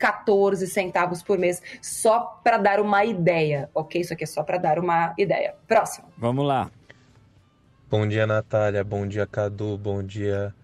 [0.00, 4.00] 14 centavos por mês, só para dar uma ideia, ok?
[4.00, 5.54] Isso aqui é só para dar uma ideia.
[5.68, 6.08] Próximo.
[6.16, 6.70] Vamos lá.
[7.90, 8.82] Bom dia, Natália.
[8.82, 9.76] Bom dia, Cadu.
[9.76, 10.54] Bom dia,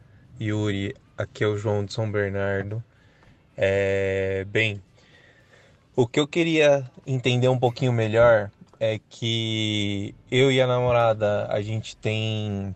[0.41, 0.95] Yuri.
[1.19, 2.83] Aqui é o João de São Bernardo.
[3.55, 4.47] É...
[4.49, 4.83] Bem,
[5.95, 11.61] o que eu queria entender um pouquinho melhor é que eu e a namorada, a
[11.61, 12.75] gente tem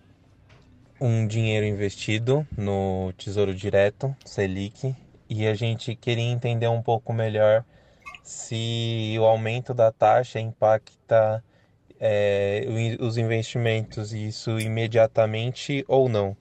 [1.01, 4.95] um dinheiro investido no Tesouro Direto, Selic,
[5.31, 7.65] e a gente queria entender um pouco melhor
[8.25, 11.43] se o aumento da taxa impacta
[12.01, 12.67] é,
[12.99, 16.37] os investimentos, isso imediatamente ou não.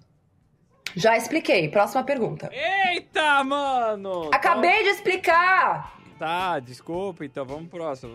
[0.95, 1.69] Já expliquei.
[1.69, 2.49] Próxima pergunta.
[2.51, 4.31] Eita, mano!
[4.33, 5.98] Acabei de explicar!
[6.19, 8.13] Tá, desculpa, então vamos pro próximo.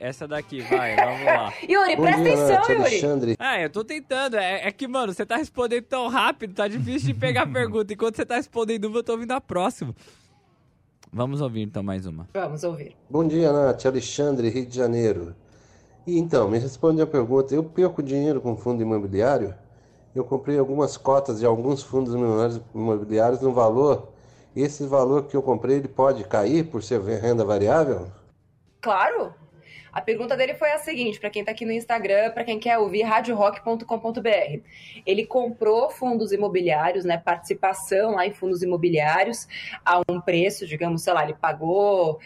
[0.00, 1.52] Essa daqui, vai, vamos lá.
[1.68, 2.80] Yuri, Bom presta dia, atenção, Yuri.
[2.80, 3.36] Alexandre.
[3.38, 4.36] Ah, eu tô tentando.
[4.36, 7.92] É, é, que, mano, você tá respondendo tão rápido, tá difícil de pegar a pergunta.
[7.92, 9.94] Enquanto você tá respondendo uma, eu tô ouvindo a próxima.
[11.12, 12.26] Vamos ouvir então mais uma.
[12.32, 12.96] Vamos ouvir.
[13.10, 13.84] Bom dia, Nath.
[13.84, 15.36] Alexandre, Rio de Janeiro.
[16.06, 17.54] E então, me responde a pergunta.
[17.54, 19.54] Eu perco dinheiro com fundo imobiliário?
[20.14, 22.14] Eu comprei algumas cotas de alguns fundos
[22.74, 24.08] imobiliários no valor
[24.60, 28.08] esse valor que eu comprei ele pode cair por ser renda variável?
[28.80, 29.34] Claro.
[29.92, 32.78] A pergunta dele foi a seguinte, para quem está aqui no Instagram, para quem quer
[32.78, 34.60] ouvir, radiorock.com.br.
[35.04, 39.48] Ele comprou fundos imobiliários, né, participação lá em fundos imobiliários
[39.84, 42.20] a um preço, digamos, sei lá, ele pagou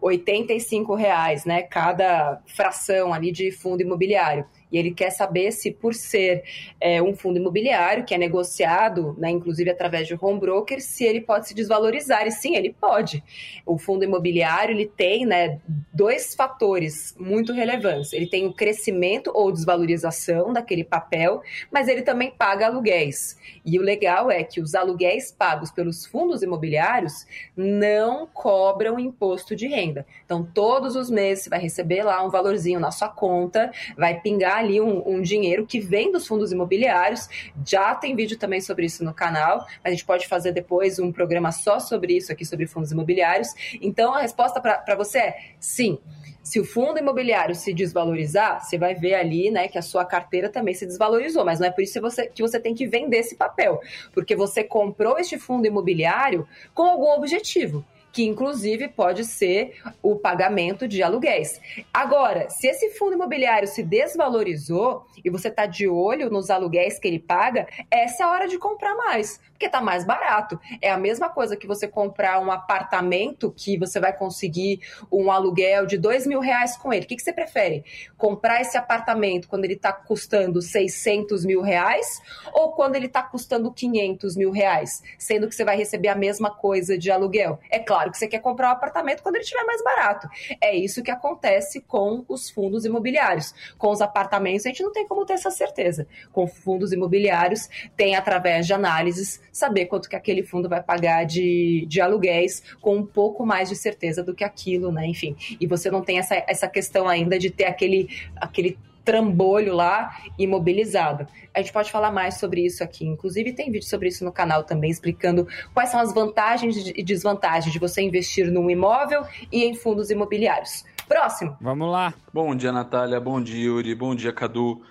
[0.00, 4.44] 85 reais, né, cada fração ali de fundo imobiliário
[4.74, 6.42] e ele quer saber se, por ser
[6.80, 11.20] é, um fundo imobiliário que é negociado, né, inclusive através de home broker, se ele
[11.20, 12.26] pode se desvalorizar.
[12.26, 13.22] E sim, ele pode.
[13.64, 15.60] O fundo imobiliário ele tem né,
[15.92, 18.12] dois fatores muito relevantes.
[18.12, 23.38] Ele tem o crescimento ou desvalorização daquele papel, mas ele também paga aluguéis.
[23.64, 27.24] E o legal é que os aluguéis pagos pelos fundos imobiliários
[27.56, 30.04] não cobram imposto de renda.
[30.24, 34.63] Então, todos os meses você vai receber lá um valorzinho na sua conta, vai pingar
[34.64, 37.28] ali um, um, dinheiro que vem dos fundos imobiliários.
[37.64, 39.66] Já tem vídeo também sobre isso no canal.
[39.82, 43.48] A gente pode fazer depois um programa só sobre isso aqui, sobre fundos imobiliários.
[43.80, 45.98] Então a resposta para você é sim.
[46.42, 50.50] Se o fundo imobiliário se desvalorizar, você vai ver ali, né, que a sua carteira
[50.50, 53.16] também se desvalorizou, mas não é por isso que você, que você tem que vender
[53.16, 53.80] esse papel,
[54.12, 57.82] porque você comprou este fundo imobiliário com algum objetivo
[58.14, 61.60] que inclusive pode ser o pagamento de aluguéis.
[61.92, 67.08] Agora, se esse fundo imobiliário se desvalorizou e você está de olho nos aluguéis que
[67.08, 70.60] ele paga, essa é a hora de comprar mais, porque está mais barato.
[70.80, 75.84] É a mesma coisa que você comprar um apartamento que você vai conseguir um aluguel
[75.84, 77.06] de dois mil reais com ele.
[77.06, 77.84] O que, que você prefere?
[78.16, 82.22] Comprar esse apartamento quando ele está custando 600 mil reais
[82.52, 86.54] ou quando ele está custando 500 mil reais, sendo que você vai receber a mesma
[86.54, 87.58] coisa de aluguel?
[87.68, 90.28] É claro claro que você quer comprar um apartamento quando ele estiver mais barato.
[90.60, 93.54] É isso que acontece com os fundos imobiliários.
[93.78, 96.06] Com os apartamentos, a gente não tem como ter essa certeza.
[96.32, 101.86] Com fundos imobiliários, tem através de análises saber quanto que aquele fundo vai pagar de,
[101.88, 105.06] de aluguéis com um pouco mais de certeza do que aquilo, né?
[105.06, 105.36] Enfim.
[105.60, 111.26] E você não tem essa, essa questão ainda de ter aquele, aquele trambolho lá imobilizado.
[111.52, 113.06] A gente pode falar mais sobre isso aqui.
[113.06, 117.72] Inclusive, tem vídeo sobre isso no canal também, explicando quais são as vantagens e desvantagens
[117.72, 120.84] de você investir num imóvel e em fundos imobiliários.
[121.06, 121.56] Próximo.
[121.60, 122.14] Vamos lá.
[122.32, 123.20] Bom dia, Natália.
[123.20, 123.94] Bom dia, Yuri.
[123.94, 124.82] Bom dia, Cadu.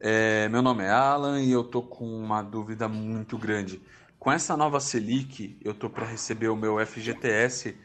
[0.00, 3.80] É, meu nome é Alan e eu tô com uma dúvida muito grande.
[4.18, 7.76] Com essa nova Selic, eu tô para receber o meu FGTS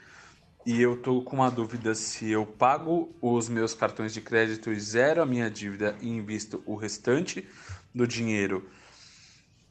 [0.66, 4.80] e eu tô com uma dúvida se eu pago os meus cartões de crédito e
[4.80, 7.48] zero a minha dívida e invisto o restante
[7.94, 8.68] do dinheiro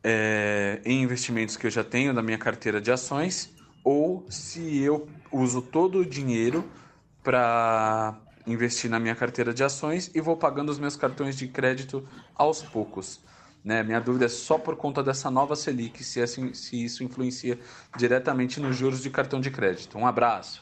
[0.05, 3.51] é, em investimentos que eu já tenho na minha carteira de ações
[3.85, 6.69] ou se eu uso todo o dinheiro
[7.23, 12.07] para investir na minha carteira de ações e vou pagando os meus cartões de crédito
[12.35, 13.21] aos poucos.
[13.65, 13.83] Né?
[13.83, 17.59] Minha dúvida é só por conta dessa nova Selic, se, assim, se isso influencia
[17.97, 19.97] diretamente nos juros de cartão de crédito.
[19.97, 20.62] Um abraço.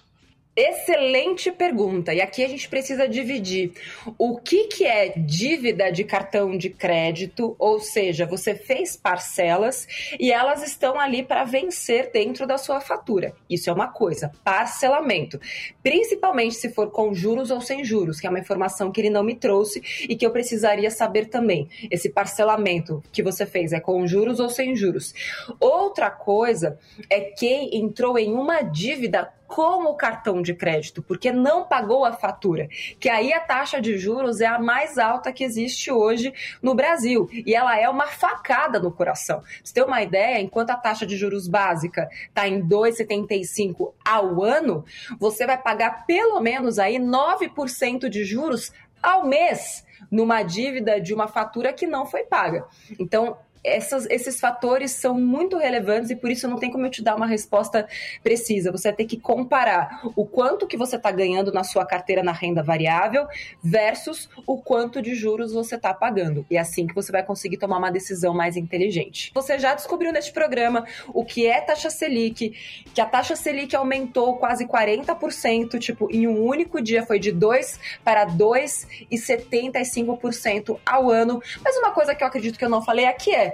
[0.56, 2.12] Excelente pergunta.
[2.12, 3.72] E aqui a gente precisa dividir
[4.18, 9.86] o que, que é dívida de cartão de crédito, ou seja, você fez parcelas
[10.18, 13.32] e elas estão ali para vencer dentro da sua fatura.
[13.48, 15.40] Isso é uma coisa, parcelamento.
[15.84, 19.22] Principalmente se for com juros ou sem juros, que é uma informação que ele não
[19.22, 21.68] me trouxe e que eu precisaria saber também.
[21.88, 25.14] Esse parcelamento que você fez é com juros ou sem juros.
[25.60, 26.76] Outra coisa
[27.08, 32.12] é quem entrou em uma dívida com o cartão de crédito, porque não pagou a
[32.12, 32.68] fatura.
[33.00, 36.32] Que aí a taxa de juros é a mais alta que existe hoje
[36.62, 37.28] no Brasil.
[37.32, 39.42] E ela é uma facada no coração.
[39.62, 44.84] você tem uma ideia, enquanto a taxa de juros básica está em 2,75 ao ano,
[45.18, 51.26] você vai pagar pelo menos aí 9% de juros ao mês numa dívida de uma
[51.26, 52.66] fatura que não foi paga.
[53.00, 57.02] Então, essas, esses fatores são muito relevantes e por isso não tem como eu te
[57.02, 57.86] dar uma resposta
[58.22, 58.72] precisa.
[58.72, 62.32] Você vai ter que comparar o quanto que você está ganhando na sua carteira na
[62.32, 63.26] renda variável
[63.62, 66.46] versus o quanto de juros você está pagando.
[66.50, 69.30] E é assim que você vai conseguir tomar uma decisão mais inteligente.
[69.34, 72.54] Você já descobriu neste programa o que é taxa Selic,
[72.94, 77.78] que a taxa Selic aumentou quase 40%, tipo, em um único dia foi de 2
[78.02, 81.42] para 2,75% ao ano.
[81.62, 83.49] Mas uma coisa que eu acredito que eu não falei aqui é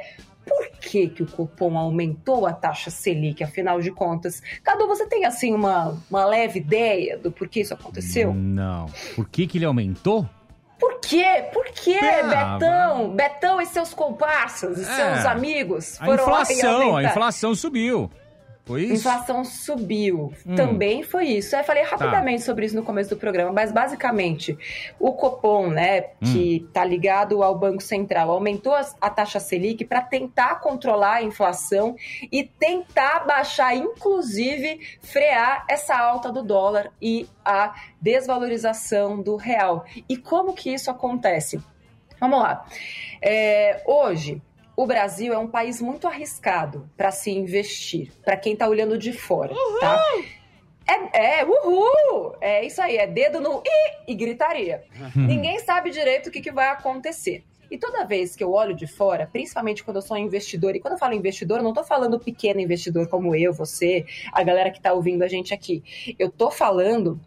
[0.46, 4.40] por que, que o Copom aumentou a taxa Selic, afinal de contas?
[4.62, 8.32] Cadu, você tem assim uma, uma leve ideia do porquê isso aconteceu?
[8.32, 8.86] Não.
[9.16, 10.28] Por que, que ele aumentou?
[10.78, 11.46] Por quê?
[11.52, 13.10] Por quê, ah, Betão?
[13.10, 18.10] Betão e seus comparsas e é, seus amigos foram a inflação, a inflação subiu.
[18.66, 18.94] Foi isso?
[18.94, 20.32] Inflação subiu.
[20.44, 20.56] Hum.
[20.56, 21.54] Também foi isso.
[21.54, 22.46] Eu falei rapidamente tá.
[22.46, 24.58] sobre isso no começo do programa, mas basicamente
[24.98, 26.88] o Copom, né, que está hum.
[26.88, 31.94] ligado ao Banco Central, aumentou a, a taxa Selic para tentar controlar a inflação
[32.32, 39.84] e tentar baixar, inclusive, frear essa alta do dólar e a desvalorização do real.
[40.08, 41.62] E como que isso acontece?
[42.18, 42.66] Vamos lá.
[43.22, 44.42] É, hoje,
[44.76, 49.12] o Brasil é um país muito arriscado para se investir, para quem está olhando de
[49.12, 49.80] fora, uhul!
[49.80, 49.98] tá?
[50.86, 52.36] É, é, uhul!
[52.40, 54.84] É isso aí, é dedo no i e gritaria.
[55.16, 57.42] Ninguém sabe direito o que, que vai acontecer.
[57.68, 60.92] E toda vez que eu olho de fora, principalmente quando eu sou investidor, e quando
[60.92, 64.78] eu falo investidor, eu não estou falando pequeno investidor como eu, você, a galera que
[64.78, 65.82] está ouvindo a gente aqui.
[66.18, 67.18] Eu estou falando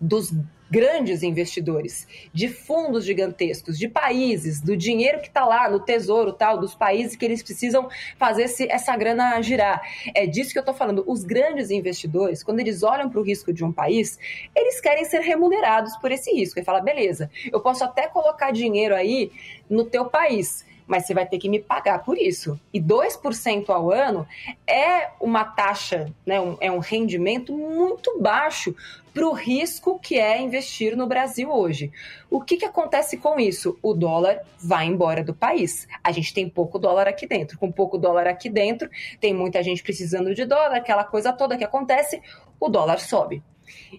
[0.00, 0.32] dos
[0.70, 6.58] grandes investidores, de fundos gigantescos, de países, do dinheiro que está lá no tesouro tal,
[6.58, 9.80] dos países que eles precisam fazer esse, essa grana girar.
[10.14, 11.04] É disso que eu estou falando.
[11.06, 14.18] Os grandes investidores, quando eles olham para o risco de um país,
[14.54, 16.60] eles querem ser remunerados por esse risco.
[16.60, 19.32] E fala, beleza, eu posso até colocar dinheiro aí
[19.68, 22.58] no teu país, mas você vai ter que me pagar por isso.
[22.72, 24.26] E 2% ao ano
[24.66, 28.74] é uma taxa, né, um, é um rendimento muito baixo
[29.12, 31.92] para o risco que é investir no Brasil hoje.
[32.30, 33.78] O que, que acontece com isso?
[33.82, 35.86] O dólar vai embora do país.
[36.02, 37.58] A gente tem pouco dólar aqui dentro.
[37.58, 38.88] Com pouco dólar aqui dentro,
[39.20, 42.22] tem muita gente precisando de dólar, aquela coisa toda que acontece,
[42.58, 43.42] o dólar sobe.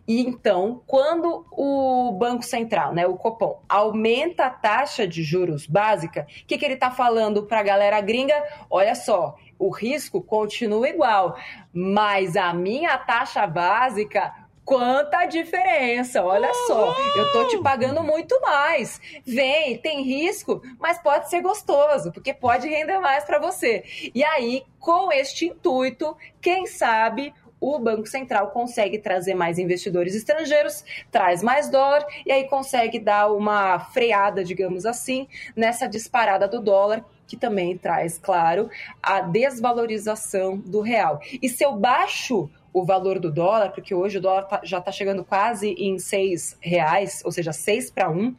[0.07, 6.27] E então, quando o Banco Central, né, o Copom, aumenta a taxa de juros básica,
[6.29, 8.35] o que, que ele está falando para a galera gringa?
[8.69, 11.37] Olha só, o risco continua igual,
[11.73, 14.33] mas a minha taxa básica
[14.69, 16.23] quanta diferença.
[16.23, 19.01] Olha só, eu tô te pagando muito mais.
[19.25, 23.83] Vem, tem risco, mas pode ser gostoso, porque pode render mais para você.
[24.13, 30.83] E aí, com este intuito, quem sabe o Banco Central consegue trazer mais investidores estrangeiros,
[31.11, 37.03] traz mais dólar e aí consegue dar uma freada, digamos assim, nessa disparada do dólar
[37.27, 38.69] que também traz, claro,
[39.03, 41.19] a desvalorização do real.
[41.39, 44.91] E se eu baixo o valor do dólar, porque hoje o dólar tá, já está
[44.91, 48.35] chegando quase em seis reais, ou seja, seis para um,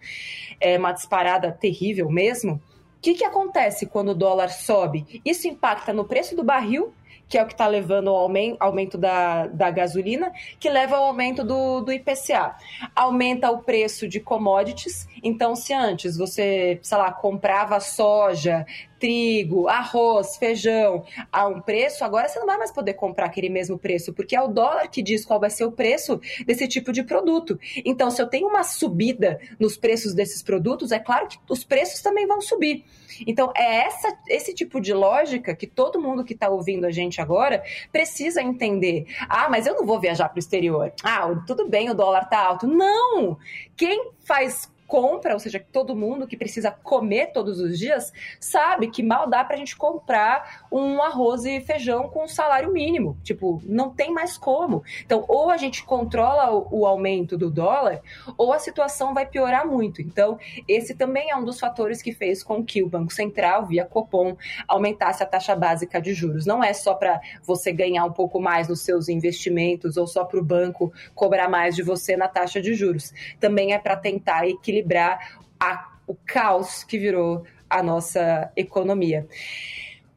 [0.60, 2.54] é uma disparada terrível mesmo.
[2.54, 5.20] O que, que acontece quando o dólar sobe?
[5.24, 6.92] Isso impacta no preço do barril
[7.30, 8.28] que é o que está levando ao
[8.58, 12.56] aumento, da, da gasolina, que leva ao aumento do, do IPCA.
[12.94, 18.66] Aumenta o preço de commodities, então se antes você, sei lá, comprava soja,
[19.00, 21.02] trigo, arroz, feijão
[21.32, 24.42] a um preço, agora você não vai mais poder comprar aquele mesmo preço, porque é
[24.42, 27.58] o dólar que diz qual vai ser o preço desse tipo de produto.
[27.84, 32.02] Então, se eu tenho uma subida nos preços desses produtos, é claro que os preços
[32.02, 32.84] também vão subir.
[33.26, 37.20] Então, é essa, esse tipo de lógica que todo mundo que está ouvindo a gente
[37.20, 39.06] agora precisa entender.
[39.28, 40.92] Ah, mas eu não vou viajar para o exterior.
[41.02, 42.66] Ah, tudo bem, o dólar está alto.
[42.66, 43.38] Não!
[43.76, 49.04] Quem faz compra, ou seja, todo mundo que precisa comer todos os dias, sabe que
[49.04, 53.16] mal dá pra gente comprar um arroz e feijão com salário mínimo.
[53.22, 54.82] Tipo, não tem mais como.
[55.06, 58.00] Então, ou a gente controla o, o aumento do dólar,
[58.36, 60.02] ou a situação vai piorar muito.
[60.02, 60.36] Então,
[60.66, 64.36] esse também é um dos fatores que fez com que o Banco Central, via Copom,
[64.66, 66.44] aumentasse a taxa básica de juros.
[66.46, 70.40] Não é só para você ganhar um pouco mais nos seus investimentos ou só para
[70.40, 73.14] o banco cobrar mais de você na taxa de juros.
[73.38, 79.26] Também é para tentar equilibrar equilibrar a, o caos que virou a nossa economia.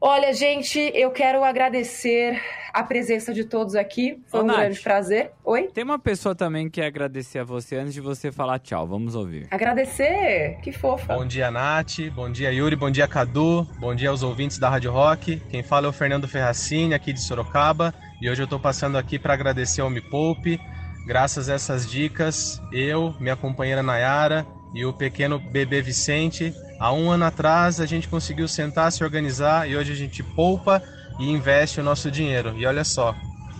[0.00, 2.38] Olha, gente, eu quero agradecer
[2.74, 4.20] a presença de todos aqui.
[4.26, 5.30] Foi Ô, um Nath, grande prazer.
[5.42, 5.68] Oi?
[5.68, 8.86] Tem uma pessoa também que quer agradecer a você antes de você falar tchau.
[8.86, 9.46] Vamos ouvir.
[9.50, 10.58] Agradecer?
[10.62, 11.14] Que fofa.
[11.14, 12.00] Bom dia, Nath.
[12.14, 12.76] Bom dia, Yuri.
[12.76, 13.66] Bom dia, Cadu.
[13.78, 15.40] Bom dia aos ouvintes da Rádio Rock.
[15.48, 17.94] Quem fala é o Fernando Ferracini, aqui de Sorocaba.
[18.20, 20.60] E hoje eu tô passando aqui para agradecer ao Me Poupe.
[21.06, 26.54] Graças a essas dicas, eu, minha companheira Nayara e o pequeno bebê Vicente.
[26.80, 30.82] Há um ano atrás a gente conseguiu sentar, se organizar e hoje a gente poupa
[31.20, 32.54] e investe o nosso dinheiro.
[32.56, 33.14] E olha só,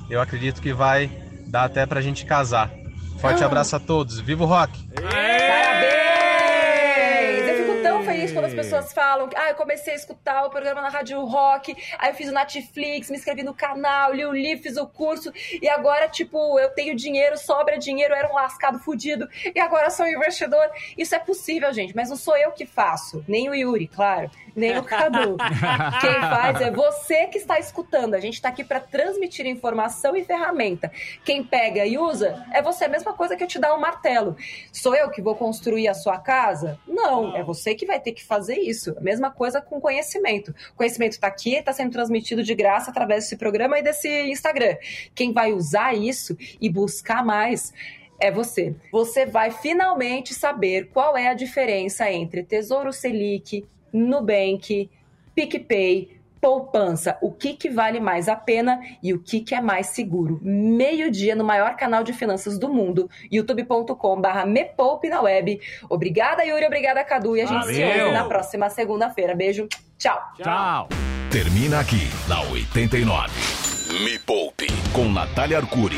[0.09, 1.11] eu acredito que vai
[1.47, 2.70] dar até pra gente casar.
[3.18, 3.47] Forte ah.
[3.47, 4.18] abraço a todos.
[4.20, 4.82] Viva o rock!
[8.24, 11.24] feliz quando as pessoas falam que ah, eu comecei a escutar o programa na Rádio
[11.24, 14.86] Rock, aí eu fiz o Netflix, me inscrevi no canal, li o livro, fiz o
[14.86, 19.90] curso, e agora, tipo, eu tenho dinheiro, sobra dinheiro, era um lascado fudido, e agora
[19.90, 20.68] sou investidor.
[20.98, 24.78] Isso é possível, gente, mas não sou eu que faço, nem o Yuri, claro nem
[24.78, 25.36] o Cadu.
[26.00, 28.14] Quem faz é você que está escutando.
[28.14, 30.90] A gente está aqui para transmitir informação e ferramenta.
[31.24, 32.84] Quem pega e usa é você.
[32.84, 34.36] A mesma coisa que eu te dar um martelo.
[34.72, 36.78] Sou eu que vou construir a sua casa?
[36.86, 38.94] Não, é você que vai ter que fazer isso.
[38.96, 40.54] A mesma coisa com conhecimento.
[40.72, 44.76] O conhecimento está aqui, está sendo transmitido de graça através desse programa e desse Instagram.
[45.14, 47.72] Quem vai usar isso e buscar mais
[48.20, 48.74] é você.
[48.92, 54.88] Você vai finalmente saber qual é a diferença entre Tesouro Selic, Nubank,
[55.34, 56.13] PicPay,
[56.45, 60.38] poupança, o que, que vale mais a pena e o que, que é mais seguro.
[60.42, 65.59] Meio-dia no maior canal de finanças do mundo, youtube.com/barra me poupe na web.
[65.88, 67.74] Obrigada, Yuri, obrigada, Cadu, e a gente Valeu.
[67.74, 69.34] se ouve na próxima segunda-feira.
[69.34, 69.66] Beijo,
[69.97, 70.20] tchau.
[70.36, 70.88] Tchau.
[71.30, 73.30] Termina aqui, na 89.
[74.05, 75.97] Me Poupe, com Natália Arcuri.